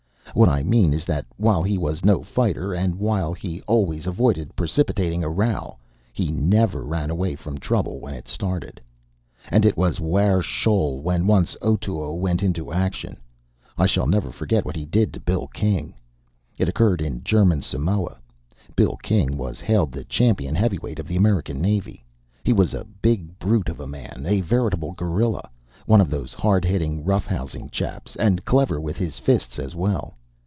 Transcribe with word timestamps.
What 0.33 0.47
I 0.47 0.63
mean 0.63 0.93
is 0.93 1.03
that 1.05 1.25
while 1.35 1.61
he 1.61 1.77
was 1.77 2.05
no 2.05 2.23
fighter, 2.23 2.73
and 2.73 2.95
while 2.95 3.33
he 3.33 3.61
always 3.63 4.07
avoided 4.07 4.55
precipitating 4.55 5.25
a 5.25 5.29
row, 5.29 5.75
he 6.13 6.31
never 6.31 6.85
ran 6.85 7.09
away 7.09 7.35
from 7.35 7.57
trouble 7.57 7.99
when 7.99 8.13
it 8.13 8.29
started. 8.29 8.79
And 9.49 9.65
it 9.65 9.75
was 9.75 9.99
"Ware 9.99 10.41
shoal!" 10.41 11.01
when 11.01 11.27
once 11.27 11.57
Otoo 11.61 12.13
went 12.13 12.41
into 12.41 12.71
action. 12.71 13.19
I 13.77 13.85
shall 13.85 14.07
never 14.07 14.31
forget 14.31 14.63
what 14.63 14.77
he 14.77 14.85
did 14.85 15.11
to 15.13 15.19
Bill 15.19 15.47
King. 15.47 15.95
It 16.57 16.69
occurred 16.69 17.01
in 17.01 17.25
German 17.25 17.61
Samoa. 17.61 18.17
Bill 18.73 18.95
King 19.03 19.35
was 19.35 19.59
hailed 19.59 19.91
the 19.91 20.05
champion 20.05 20.55
heavyweight 20.55 20.97
of 20.97 21.09
the 21.09 21.17
American 21.17 21.59
Navy. 21.61 22.05
He 22.45 22.53
was 22.53 22.73
a 22.73 22.85
big 23.01 23.37
brute 23.37 23.67
of 23.67 23.81
a 23.81 23.87
man, 23.87 24.23
a 24.25 24.39
veritable 24.39 24.93
gorilla, 24.93 25.49
one 25.85 25.99
of 25.99 26.09
those 26.09 26.33
hard 26.33 26.63
hitting, 26.63 27.03
rough 27.03 27.27
housing 27.27 27.69
chaps, 27.69 28.15
and 28.15 28.45
clever 28.45 28.79
with 28.79 28.95
his 28.95 29.19
fists 29.19 29.59
as 29.59 29.75
well. 29.75 30.15